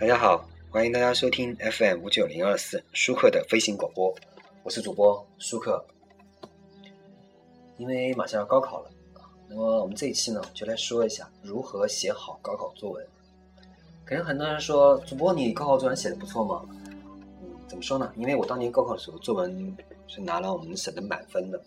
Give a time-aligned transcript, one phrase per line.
[0.00, 4.14] 大家好，欢迎大家收听 FM 五九零二四舒克的飞行广播，
[4.62, 5.84] 我是主播舒克。
[7.78, 8.90] 因为马上要高考了，
[9.48, 13.04] 那么我们这一期呢，就来说一下如何写好高考作文。
[14.04, 16.64] 可能很多人说，主播你高考作文写的不错吗？
[17.42, 18.12] 嗯，怎么说呢？
[18.16, 21.60] 因为我当年高考的时候，作文是拿了我们省的满分的，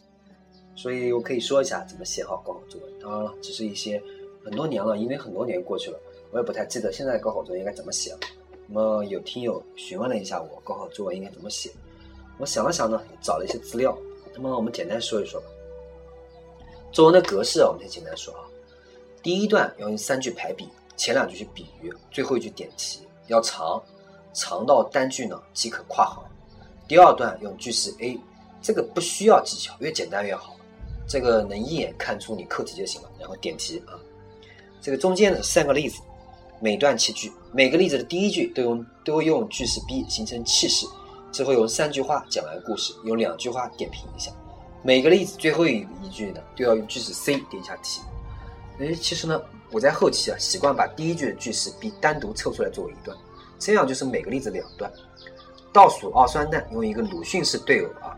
[0.73, 2.99] 所以我可以说一下怎么写好高考作文。
[3.01, 4.01] 当然了，只是一些
[4.41, 5.99] 很多年了，因为很多年过去了。
[6.31, 8.19] 我也不太记得现在高考作文应该怎么写了。
[8.67, 11.69] 那么有听友询问了一下我高考作文应该怎么写，
[12.37, 13.97] 我想了想呢，找了一些资料。
[14.33, 15.47] 那么我们简单说一说吧。
[16.91, 18.47] 作文的格式啊，我们先简单说啊。
[19.21, 23.83] 第一段要用三句排比，前两句是比喻，最后一句点题，要长，
[24.33, 26.23] 长到单句呢即可跨行。
[26.87, 28.17] 第二段用句式 A，
[28.61, 30.55] 这个不需要技巧，越简单越好，
[31.07, 33.11] 这个能一眼看出你课题就行了。
[33.19, 33.99] 然后点题啊，
[34.81, 36.01] 这个中间呢三个例子。
[36.63, 40.85] 每段七句，每个例子的第一句都用都用句式 B 形成气势，
[41.31, 44.31] 之后用三句话讲完故事，用两句话点评一下。
[44.83, 48.01] 每个例子最后一一句呢，都要用句式 C 点一下题。
[48.79, 53.17] 哎，其实呢，我在后期啊习惯把第一句的句式 B 单独抽出来作为一段，
[53.57, 54.91] 这样就是每个例子两段。
[55.73, 58.15] 倒数二酸氮用一个鲁迅式对偶啊，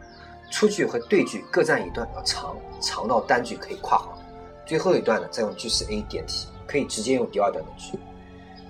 [0.52, 4.20] 出句和对句各占一段，要长，长到单句可以括号。
[4.66, 7.98] 最后一段呢，再用句式 A 点题，可以直接用第二段的句。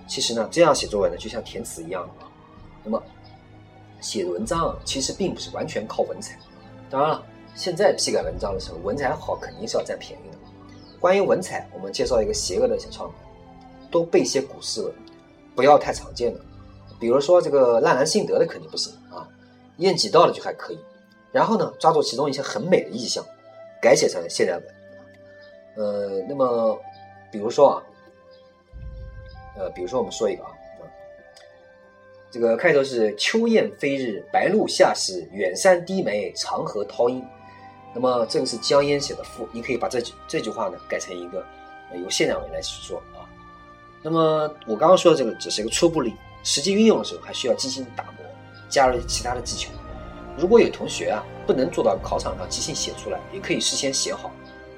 [0.07, 2.29] 其实呢，这样写作文呢，就像填词一样啊。
[2.83, 3.01] 那么，
[4.01, 6.37] 写文章其实并不是完全靠文采。
[6.89, 7.23] 当然了，
[7.55, 10.37] 现在批改文章的时候，文采好肯定是要占便宜的。
[10.99, 13.13] 关于文采，我们介绍一个邪恶的小窍门：
[13.89, 14.93] 多背些古诗文，
[15.55, 16.39] 不要太常见的。
[16.99, 19.27] 比如说这个纳兰性德的肯定不行啊，
[19.77, 20.79] 晏几道的就还可以。
[21.31, 23.23] 然后呢，抓住其中一些很美的意象，
[23.81, 24.63] 改写成现代文。
[25.75, 26.77] 呃，那么
[27.31, 27.83] 比如说啊。
[29.57, 30.51] 呃，比如说我们说一个啊，
[32.31, 37.23] 这个开头是“秋雁飞日，白鹭下时，远山低眉，长河涛音”。
[37.93, 41.45] 那么这个是江淹写的赋，你可以把这句这句话呢改成一个
[41.93, 43.29] 由现代文来去说啊。
[44.01, 48.25] 那么我刚刚说的这个只是一个初步例，实际运用的时候还需要精心打磨，
[48.67, 49.69] 加入其他的技巧。
[50.35, 54.31] 如果有同学啊不能做到考场上即兴写出来，也可以事先写好，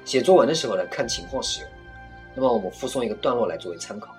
[0.04, 1.70] 写作文的时候呢看情况使用。
[2.34, 4.14] 那么我们附送一个段落来作为参考。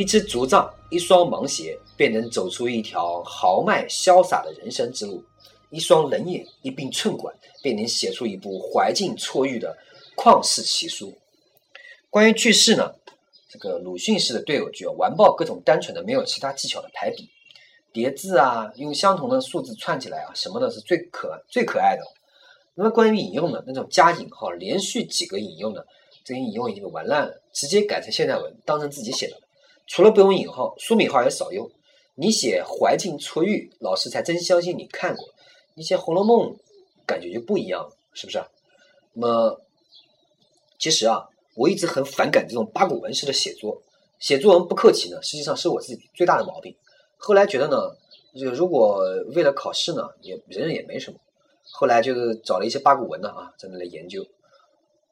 [0.00, 5.22] 一只竹杖，一双芒鞋，便能走出一条豪迈潇洒的人生之路；
[5.68, 9.76] 一双冷眼，一柄寸管，便能写出一部怀境错欲的
[10.16, 11.12] 旷世奇书。
[12.08, 12.94] 关于句式呢，
[13.50, 17.28] 这个鲁迅式的对偶句，完爆各种单纯的、没有其他技巧的排比、
[17.92, 22.02] 叠字啊，用相同的数字串起来啊，什么的是最可最可爱的。
[22.74, 25.86] 那么关于引用呢，那种加引号、连续几个引用的，
[26.24, 29.36] 这个引用已经被玩烂了，直接改成现代文，当成自己写的。
[29.90, 31.68] 除了不用引号，书名号也少用。
[32.14, 35.24] 你写怀劲错欲，老师才真相信你看过。
[35.74, 36.52] 你写《红楼梦》，
[37.04, 38.40] 感觉就不一样了，是不是？
[39.14, 39.60] 那么，
[40.78, 43.82] 其实啊，我一直很反感这种八股文式的写作。
[44.20, 46.72] 写作文不客气呢，实际上是我自己最大的毛病。
[47.16, 47.76] 后来觉得呢，
[48.38, 49.02] 这个如果
[49.34, 51.18] 为了考试呢，也忍忍也没什么。
[51.72, 54.24] 后来就是找了一些八股文的啊，在那来研究。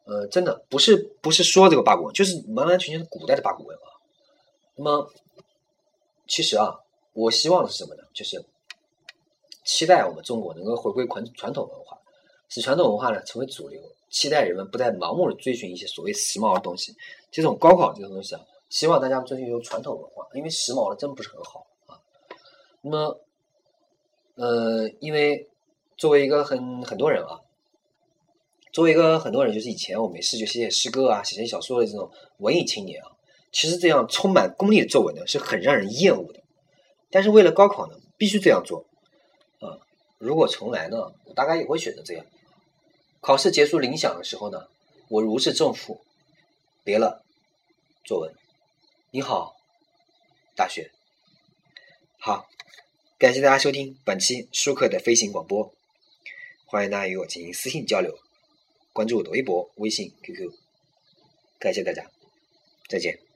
[0.05, 3.98] 呃，真的不是不是说这个八股文，就是完完全全是古代的八股文啊。
[4.78, 5.11] 那么，
[6.28, 6.78] 其实啊，
[7.12, 8.05] 我希望的是什么呢？
[8.15, 8.44] 就是
[9.65, 11.99] 期待我们中国能够回归传传统文化，
[12.49, 13.83] 使传统文化呢成为主流。
[14.09, 16.97] 期待人们不再盲目的追寻一些所谓时髦的东西。
[17.31, 18.41] 这种高考这种东西啊，
[18.71, 22.00] 希望大家追寻传统文化，因为时髦的真不是很好啊。
[22.81, 23.21] 那么，
[24.37, 25.50] 呃，因为
[25.97, 27.41] 作为一个很很多人啊，
[28.72, 33.11] 作为一个很多人，就是以前我没事就写写诗歌啊，写写小说的这种文艺青年啊。
[33.51, 36.43] 其实这样充满功利的作文呢，是很让人厌恶的。
[37.11, 38.85] 但是为了高考呢，必须这样做
[39.61, 39.81] 啊！
[40.19, 42.27] 如果重来呢，我大概也会选择这样。
[43.21, 44.69] 考试结束铃响的时候呢，
[45.09, 46.03] 我如释重负，
[46.85, 47.25] 别了
[48.05, 48.35] 作文。
[49.11, 49.56] 你好，
[50.55, 50.91] 大学。
[52.19, 52.47] 好，
[53.19, 55.73] 感谢大家收听本期舒克的飞行广播，
[56.67, 58.19] 欢迎大家与我进行私信交流，
[58.93, 60.53] 关注我的微博、微信、QQ。
[61.59, 62.11] 感谢大家，
[62.89, 63.28] 再见。